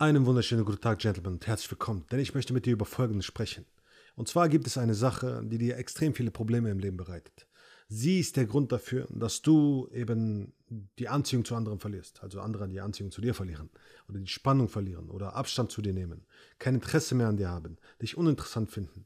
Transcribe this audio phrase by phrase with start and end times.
[0.00, 3.26] Einen wunderschönen guten Tag, Gentlemen, und herzlich willkommen, denn ich möchte mit dir über Folgendes
[3.26, 3.66] sprechen.
[4.14, 7.48] Und zwar gibt es eine Sache, die dir extrem viele Probleme im Leben bereitet.
[7.88, 10.52] Sie ist der Grund dafür, dass du eben
[11.00, 13.70] die Anziehung zu anderen verlierst, also andere die Anziehung zu dir verlieren
[14.08, 16.24] oder die Spannung verlieren oder Abstand zu dir nehmen,
[16.60, 19.04] kein Interesse mehr an dir haben, dich uninteressant finden.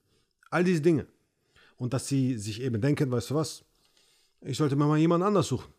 [0.50, 1.06] All diese Dinge.
[1.78, 3.64] Und dass sie sich eben denken, weißt du was,
[4.42, 5.72] ich sollte mir mal jemand anders suchen.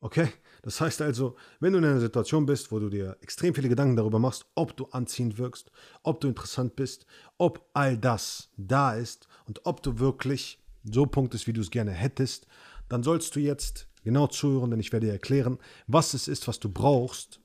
[0.00, 0.30] Okay?
[0.64, 3.96] Das heißt also, wenn du in einer Situation bist, wo du dir extrem viele Gedanken
[3.96, 5.70] darüber machst, ob du anziehend wirkst,
[6.02, 7.04] ob du interessant bist,
[7.36, 11.90] ob all das da ist und ob du wirklich so punktest, wie du es gerne
[11.90, 12.46] hättest,
[12.88, 16.60] dann sollst du jetzt genau zuhören, denn ich werde dir erklären, was es ist, was
[16.60, 17.40] du brauchst,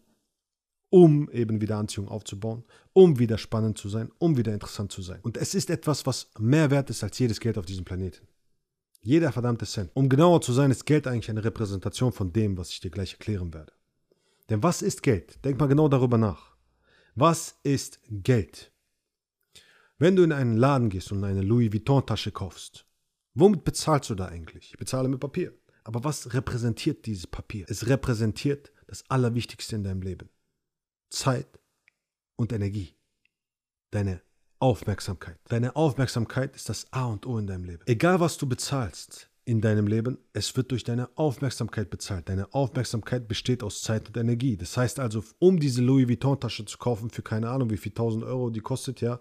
[0.90, 5.20] um eben wieder Anziehung aufzubauen, um wieder spannend zu sein, um wieder interessant zu sein.
[5.24, 8.26] Und es ist etwas, was mehr wert ist als jedes Geld auf diesem Planeten.
[9.02, 9.92] Jeder verdammte Cent.
[9.94, 13.14] Um genauer zu sein, ist Geld eigentlich eine Repräsentation von dem, was ich dir gleich
[13.14, 13.74] erklären werde.
[14.50, 15.44] Denn was ist Geld?
[15.46, 16.56] Denk mal genau darüber nach.
[17.16, 18.72] Was ist Geld?
[19.98, 22.86] Wenn du in einen Laden gehst und eine Louis Vuitton-Tasche kaufst,
[23.34, 24.72] womit bezahlst du da eigentlich?
[24.72, 25.54] Ich bezahle mit Papier.
[25.84, 27.66] Aber was repräsentiert dieses Papier?
[27.68, 30.30] Es repräsentiert das Allerwichtigste in deinem Leben.
[31.10, 31.60] Zeit
[32.36, 32.96] und Energie.
[33.92, 34.22] Deine
[34.60, 35.38] Aufmerksamkeit.
[35.48, 37.84] Deine Aufmerksamkeit ist das A und O in deinem Leben.
[37.86, 42.30] Egal was du bezahlst in deinem Leben, es wird durch deine Aufmerksamkeit bezahlt.
[42.30, 44.58] Deine Aufmerksamkeit besteht aus Zeit und Energie.
[44.58, 48.24] Das heißt also, um diese Louis Vuitton-Tasche zu kaufen für keine Ahnung wie viel tausend
[48.24, 49.18] Euro die kostet, ja,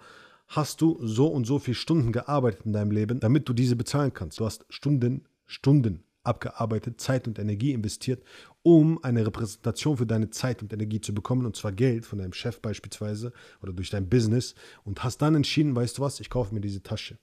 [0.49, 4.13] hast du so und so viele Stunden gearbeitet in deinem Leben, damit du diese bezahlen
[4.13, 4.41] kannst.
[4.41, 8.23] Du hast Stunden, Stunden abgearbeitet, Zeit und Energie investiert,
[8.63, 12.33] um eine Repräsentation für deine Zeit und Energie zu bekommen, und zwar Geld von deinem
[12.33, 14.55] Chef beispielsweise oder durch dein Business,
[14.85, 17.19] und hast dann entschieden, weißt du was, ich kaufe mir diese Tasche.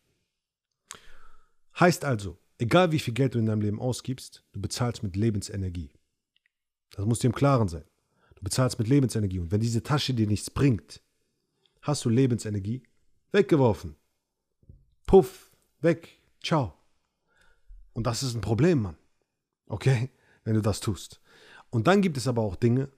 [1.79, 5.91] Heißt also, egal wie viel Geld du in deinem Leben ausgibst, du bezahlst mit Lebensenergie.
[6.91, 7.83] Das muss dir im Klaren sein.
[8.35, 9.39] Du bezahlst mit Lebensenergie.
[9.39, 11.01] Und wenn diese Tasche dir nichts bringt,
[11.81, 12.83] hast du Lebensenergie
[13.31, 13.95] weggeworfen.
[15.05, 16.84] Puff, weg, ciao.
[17.95, 18.97] Und das ist ein Problem, Mann.
[19.67, 20.11] Okay?
[20.43, 21.21] Wenn du das tust.
[21.69, 22.89] Und dann gibt es aber auch Dinge,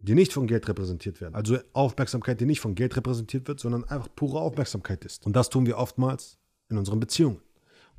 [0.00, 1.34] die nicht von Geld repräsentiert werden.
[1.34, 5.24] Also Aufmerksamkeit, die nicht von Geld repräsentiert wird, sondern einfach pure Aufmerksamkeit ist.
[5.24, 6.36] Und das tun wir oftmals
[6.68, 7.40] in unseren Beziehungen.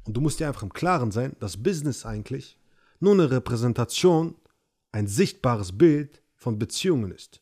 [0.04, 2.60] Und du musst dir einfach im Klaren sein, dass Business eigentlich
[3.00, 4.36] nur eine Repräsentation,
[4.92, 7.42] ein sichtbares Bild von Beziehungen ist.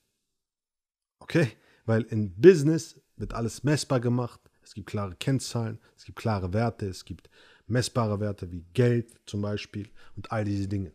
[1.20, 1.52] Okay?
[1.86, 4.40] Weil in Business wird alles messbar gemacht.
[4.62, 7.30] Es gibt klare Kennzahlen, es gibt klare Werte, es gibt
[7.68, 10.92] messbare Werte wie Geld zum Beispiel und all diese Dinge.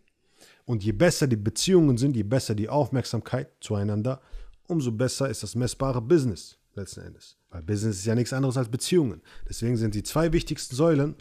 [0.64, 4.20] Und je besser die Beziehungen sind, je besser die Aufmerksamkeit zueinander,
[4.66, 7.36] umso besser ist das messbare Business letzten Endes.
[7.50, 9.20] Weil Business ist ja nichts anderes als Beziehungen.
[9.48, 11.16] Deswegen sind die zwei wichtigsten Säulen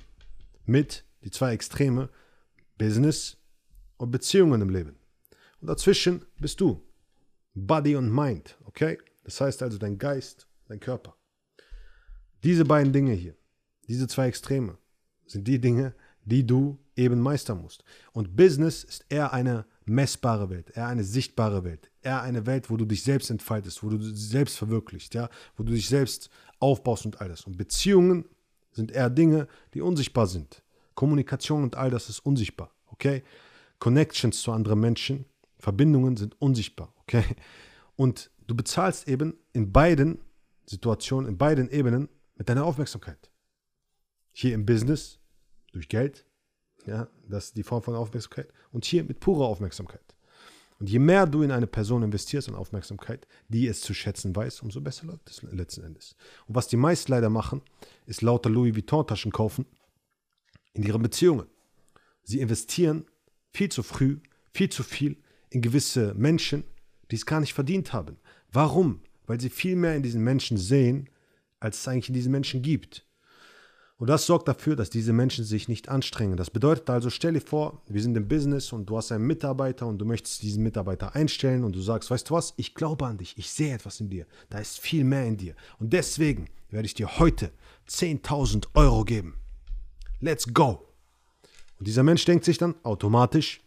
[0.65, 2.09] mit, die zwei Extreme,
[2.77, 3.37] Business
[3.97, 4.95] und Beziehungen im Leben.
[5.59, 6.81] Und dazwischen bist du.
[7.53, 8.97] Body und Mind, okay?
[9.23, 11.15] Das heißt also dein Geist, dein Körper.
[12.43, 13.35] Diese beiden Dinge hier,
[13.87, 14.77] diese zwei Extreme,
[15.31, 15.93] sind die Dinge,
[16.25, 17.83] die du eben meistern musst.
[18.13, 22.77] Und Business ist eher eine messbare Welt, eher eine sichtbare Welt, eher eine Welt, wo
[22.77, 27.05] du dich selbst entfaltest, wo du dich selbst verwirklichst, ja, wo du dich selbst aufbaust
[27.05, 27.45] und all das.
[27.45, 28.25] Und Beziehungen
[28.71, 30.63] sind eher Dinge, die unsichtbar sind.
[30.93, 33.23] Kommunikation und all das ist unsichtbar, okay?
[33.79, 35.25] Connections zu anderen Menschen,
[35.57, 37.23] Verbindungen sind unsichtbar, okay?
[37.95, 40.19] Und du bezahlst eben in beiden
[40.65, 43.31] Situationen, in beiden Ebenen mit deiner Aufmerksamkeit.
[44.31, 45.20] Hier im Business
[45.71, 46.25] durch Geld.
[46.85, 48.51] Ja, das ist die Form von Aufmerksamkeit.
[48.71, 50.15] Und hier mit purer Aufmerksamkeit.
[50.79, 54.61] Und je mehr du in eine Person investierst an Aufmerksamkeit, die es zu schätzen weiß,
[54.61, 56.15] umso besser läuft es letzten Endes.
[56.47, 57.61] Und was die meisten leider machen,
[58.07, 59.67] ist lauter Louis Vuitton-Taschen kaufen
[60.73, 61.45] in ihren Beziehungen.
[62.23, 63.05] Sie investieren
[63.53, 64.21] viel zu früh,
[64.53, 65.17] viel zu viel
[65.51, 66.63] in gewisse Menschen,
[67.11, 68.17] die es gar nicht verdient haben.
[68.51, 69.03] Warum?
[69.27, 71.09] Weil sie viel mehr in diesen Menschen sehen,
[71.59, 73.05] als es eigentlich in diesen Menschen gibt.
[74.01, 76.35] Und das sorgt dafür, dass diese Menschen sich nicht anstrengen.
[76.35, 79.85] Das bedeutet also, stell dir vor, wir sind im Business und du hast einen Mitarbeiter
[79.85, 83.19] und du möchtest diesen Mitarbeiter einstellen und du sagst, weißt du was, ich glaube an
[83.19, 85.53] dich, ich sehe etwas in dir, da ist viel mehr in dir.
[85.77, 87.51] Und deswegen werde ich dir heute
[87.87, 89.35] 10.000 Euro geben.
[90.19, 90.83] Let's go.
[91.77, 93.61] Und dieser Mensch denkt sich dann automatisch,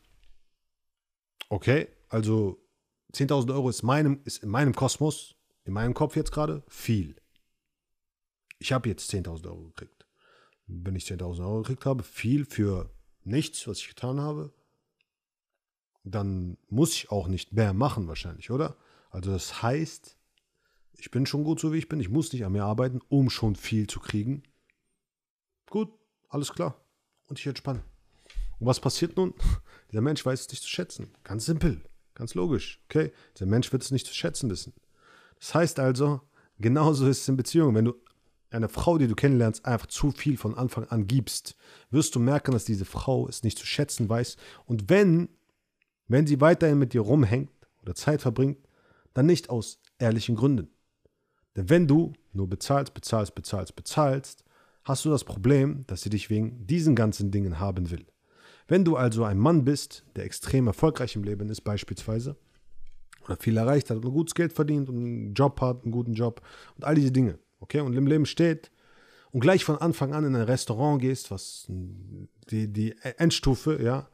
[1.49, 2.59] okay, also
[3.13, 7.15] 10.000 Euro ist, meinem, ist in meinem Kosmos, in meinem Kopf jetzt gerade viel.
[8.59, 9.94] Ich habe jetzt 10.000 Euro gekriegt
[10.67, 12.91] wenn ich 10.000 Euro gekriegt habe, viel für
[13.25, 14.53] nichts, was ich getan habe,
[16.05, 18.77] dann muss ich auch nicht mehr machen wahrscheinlich, oder?
[19.11, 20.17] Also das heißt,
[20.99, 23.31] ich bin schon gut so wie ich bin, ich muss nicht an mir arbeiten, um
[23.31, 24.43] schon viel zu kriegen.
[25.71, 25.93] Gut,
[26.29, 26.81] alles klar.
[27.27, 27.83] Und ich entspanne.
[28.59, 29.35] Und was passiert nun?
[29.91, 31.13] Dieser Mensch weiß es nicht zu schätzen.
[31.25, 31.83] Ganz simpel,
[32.15, 32.83] ganz logisch.
[32.85, 34.75] Okay, dieser Mensch wird es nicht zu schätzen wissen.
[35.39, 36.21] Das heißt also,
[36.59, 37.75] genauso ist es in Beziehungen.
[37.75, 37.95] Wenn du
[38.55, 41.57] einer Frau, die du kennenlernst, einfach zu viel von Anfang an gibst,
[41.91, 44.37] wirst du merken, dass diese Frau es nicht zu schätzen weiß.
[44.65, 45.29] Und wenn,
[46.09, 47.51] wenn sie weiterhin mit dir rumhängt
[47.83, 48.59] oder Zeit verbringt,
[49.13, 50.69] dann nicht aus ehrlichen Gründen.
[51.57, 54.45] Denn wenn du nur bezahlst, bezahlst, bezahlst, bezahlst,
[54.83, 58.07] hast du das Problem, dass sie dich wegen diesen ganzen Dingen haben will.
[58.67, 62.37] Wenn du also ein Mann bist, der extrem erfolgreich im Leben ist beispielsweise,
[63.25, 66.43] oder viel erreicht hat und gutes Geld verdient und einen Job hat, einen guten Job
[66.77, 68.71] und all diese Dinge, okay, und im Leben steht
[69.33, 71.67] und gleich von Anfang an in ein Restaurant gehst, was
[72.51, 74.09] die, die Endstufe, ja,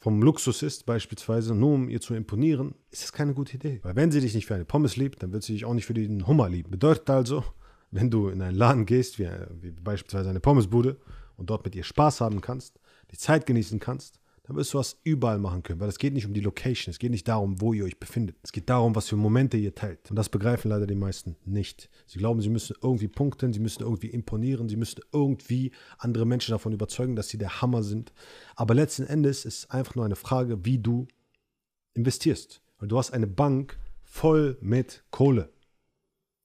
[0.00, 3.80] vom Luxus ist, beispielsweise, nur um ihr zu imponieren, ist das keine gute Idee.
[3.82, 5.86] Weil wenn sie dich nicht für eine Pommes liebt, dann wird sie dich auch nicht
[5.86, 6.70] für den Hummer lieben.
[6.70, 7.44] Bedeutet also,
[7.90, 9.28] wenn du in einen Laden gehst, wie,
[9.60, 10.98] wie beispielsweise eine Pommesbude,
[11.36, 12.80] und dort mit ihr Spaß haben kannst,
[13.10, 14.17] die Zeit genießen kannst,
[14.48, 16.98] dann wirst du was überall machen können, weil es geht nicht um die Location, es
[16.98, 18.36] geht nicht darum, wo ihr euch befindet.
[18.42, 20.08] Es geht darum, was für Momente ihr teilt.
[20.08, 21.90] Und das begreifen leider die meisten nicht.
[22.06, 26.52] Sie glauben, sie müssen irgendwie punkten, sie müssen irgendwie imponieren, sie müssen irgendwie andere Menschen
[26.52, 28.14] davon überzeugen, dass sie der Hammer sind.
[28.56, 31.06] Aber letzten Endes ist es einfach nur eine Frage, wie du
[31.92, 32.62] investierst.
[32.78, 35.52] Weil du hast eine Bank voll mit Kohle.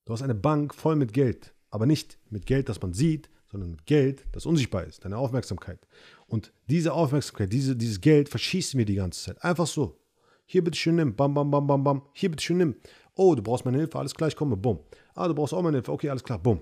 [0.03, 3.77] Du hast eine Bank voll mit Geld, aber nicht mit Geld, das man sieht, sondern
[3.85, 5.79] Geld, das unsichtbar ist, deine Aufmerksamkeit.
[6.27, 9.43] Und diese Aufmerksamkeit, diese, dieses Geld verschießt mir die ganze Zeit.
[9.43, 9.97] Einfach so.
[10.45, 12.01] Hier bitte schön nimm, bam, bam, bam, bam, bam.
[12.13, 12.75] Hier bitte schön nimm.
[13.15, 14.79] Oh, du brauchst meine Hilfe, alles klar, ich komme, bumm.
[15.13, 16.61] Ah, du brauchst auch meine Hilfe, okay, alles klar, bumm.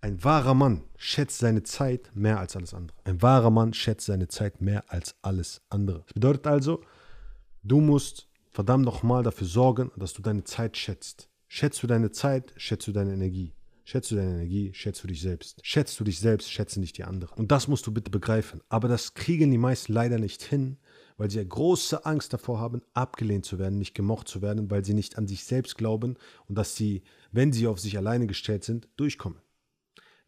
[0.00, 2.96] Ein wahrer Mann schätzt seine Zeit mehr als alles andere.
[3.04, 6.02] Ein wahrer Mann schätzt seine Zeit mehr als alles andere.
[6.06, 6.82] Das bedeutet also,
[7.62, 11.28] du musst verdammt nochmal dafür sorgen, dass du deine Zeit schätzt.
[11.46, 13.52] Schätzt du deine Zeit, schätzt du deine Energie.
[13.88, 15.60] Schätzt du deine Energie, schätzt du dich selbst.
[15.62, 17.38] Schätzt du dich selbst, schätzen dich die anderen.
[17.38, 18.60] Und das musst du bitte begreifen.
[18.68, 20.78] Aber das kriegen die meisten leider nicht hin,
[21.18, 24.92] weil sie große Angst davor haben, abgelehnt zu werden, nicht gemocht zu werden, weil sie
[24.92, 26.16] nicht an sich selbst glauben
[26.48, 29.38] und dass sie, wenn sie auf sich alleine gestellt sind, durchkommen.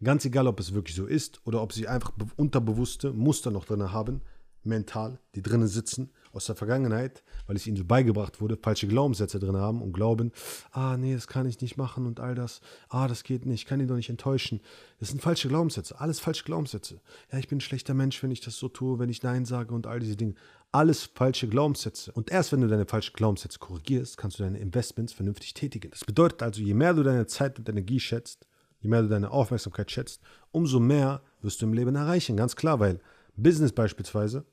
[0.04, 3.90] Ganz egal, ob es wirklich so ist oder ob sie einfach unterbewusste Muster noch drin
[3.90, 4.22] haben,
[4.62, 9.38] mental, die drinnen sitzen, aus der Vergangenheit, weil es ihnen so beigebracht wurde, falsche Glaubenssätze
[9.38, 10.32] drin haben und glauben,
[10.72, 13.66] ah nee, das kann ich nicht machen und all das, ah, das geht nicht, ich
[13.66, 14.60] kann ihn doch nicht enttäuschen.
[15.00, 17.00] Das sind falsche Glaubenssätze, alles falsche Glaubenssätze.
[17.32, 19.74] Ja, ich bin ein schlechter Mensch, wenn ich das so tue, wenn ich Nein sage
[19.74, 20.34] und all diese Dinge.
[20.70, 22.12] Alles falsche Glaubenssätze.
[22.12, 25.90] Und erst wenn du deine falschen Glaubenssätze korrigierst, kannst du deine Investments vernünftig tätigen.
[25.90, 28.46] Das bedeutet also, je mehr du deine Zeit und Energie schätzt,
[28.80, 30.20] je mehr du deine Aufmerksamkeit schätzt,
[30.50, 32.36] umso mehr wirst du im Leben erreichen.
[32.36, 33.00] Ganz klar, weil
[33.36, 34.44] Business beispielsweise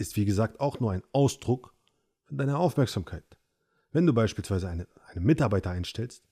[0.00, 1.74] ist wie gesagt auch nur ein Ausdruck
[2.24, 3.24] von deiner Aufmerksamkeit.
[3.92, 6.24] Wenn du beispielsweise eine, einen Mitarbeiter einstellst,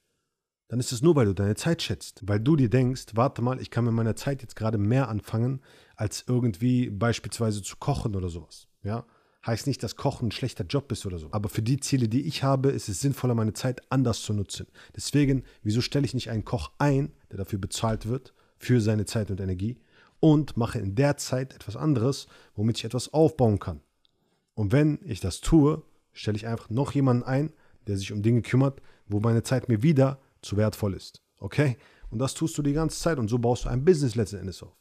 [0.69, 3.59] dann ist es nur, weil du deine Zeit schätzt, weil du dir denkst, warte mal,
[3.59, 5.61] ich kann mit meiner Zeit jetzt gerade mehr anfangen,
[5.95, 8.67] als irgendwie beispielsweise zu kochen oder sowas.
[8.83, 9.05] Ja?
[9.45, 11.29] Heißt nicht, dass Kochen ein schlechter Job ist oder so.
[11.31, 14.67] Aber für die Ziele, die ich habe, ist es sinnvoller, meine Zeit anders zu nutzen.
[14.95, 19.31] Deswegen, wieso stelle ich nicht einen Koch ein, der dafür bezahlt wird, für seine Zeit
[19.31, 19.79] und Energie,
[20.19, 23.81] und mache in der Zeit etwas anderes, womit ich etwas aufbauen kann.
[24.53, 27.53] Und wenn ich das tue, stelle ich einfach noch jemanden ein,
[27.87, 31.23] der sich um Dinge kümmert, wo meine Zeit mir wieder zu wertvoll ist.
[31.37, 31.77] Okay?
[32.09, 34.61] Und das tust du die ganze Zeit und so baust du ein Business letzten Endes
[34.63, 34.78] auf.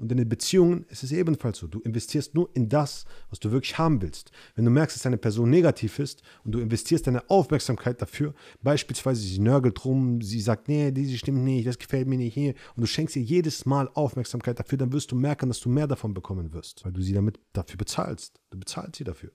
[0.00, 1.66] Und in den Beziehungen ist es ebenfalls so.
[1.66, 4.30] Du investierst nur in das, was du wirklich haben willst.
[4.54, 9.20] Wenn du merkst, dass eine Person negativ ist und du investierst deine Aufmerksamkeit dafür, beispielsweise
[9.20, 12.80] sie nörgelt rum, sie sagt, nee, diese stimmt nicht, das gefällt mir nicht hier, und
[12.80, 16.14] du schenkst ihr jedes Mal Aufmerksamkeit dafür, dann wirst du merken, dass du mehr davon
[16.14, 18.40] bekommen wirst, weil du sie damit dafür bezahlst.
[18.48, 19.32] Du bezahlst sie dafür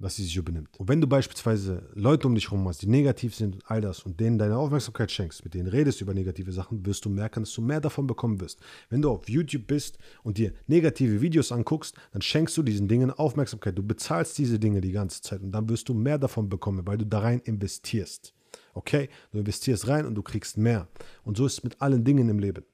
[0.00, 0.68] dass sie sich so benimmt.
[0.78, 4.02] Und wenn du beispielsweise Leute um dich herum hast, die negativ sind und all das
[4.02, 7.52] und denen deine Aufmerksamkeit schenkst, mit denen redest über negative Sachen, wirst du merken, dass
[7.52, 8.60] du mehr davon bekommen wirst.
[8.88, 13.10] Wenn du auf YouTube bist und dir negative Videos anguckst, dann schenkst du diesen Dingen
[13.10, 13.76] Aufmerksamkeit.
[13.76, 16.98] Du bezahlst diese Dinge die ganze Zeit und dann wirst du mehr davon bekommen, weil
[16.98, 18.34] du da rein investierst.
[18.74, 19.08] Okay?
[19.32, 20.88] Du investierst rein und du kriegst mehr.
[21.24, 22.64] Und so ist es mit allen Dingen im Leben.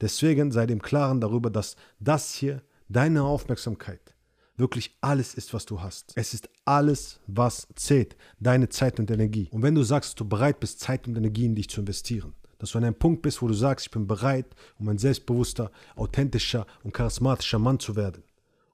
[0.00, 4.13] Deswegen sei dem Klaren darüber, dass das hier deine Aufmerksamkeit
[4.56, 6.12] wirklich alles ist, was du hast.
[6.16, 8.16] Es ist alles, was zählt.
[8.40, 9.48] Deine Zeit und Energie.
[9.50, 12.34] Und wenn du sagst, dass du bereit bist, Zeit und Energie in dich zu investieren,
[12.58, 14.46] dass du an einem Punkt bist, wo du sagst, ich bin bereit,
[14.78, 18.22] um ein selbstbewusster, authentischer und charismatischer Mann zu werden,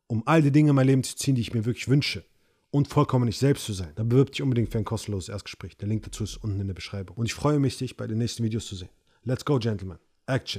[0.07, 2.25] um all die Dinge in mein Leben zu ziehen, die ich mir wirklich wünsche
[2.71, 5.77] und vollkommen nicht selbst zu sein, dann bewirb dich unbedingt für ein kostenloses Erstgespräch.
[5.77, 7.17] Der Link dazu ist unten in der Beschreibung.
[7.17, 8.91] Und ich freue mich, dich bei den nächsten Videos zu sehen.
[9.25, 9.99] Let's go, Gentlemen.
[10.27, 10.59] Action.